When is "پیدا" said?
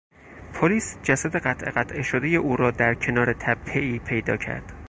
3.99-4.37